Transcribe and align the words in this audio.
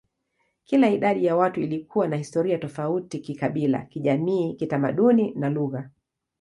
Kila 0.65 0.89
idadi 0.89 1.25
ya 1.25 1.35
watu 1.35 1.61
ilikuwa 1.61 2.07
na 2.07 2.17
historia 2.17 2.57
tofauti 2.57 3.19
kikabila, 3.19 3.79
kijamii, 3.85 4.53
kitamaduni, 4.53 5.33
na 5.35 5.49
lugha. 5.49 5.89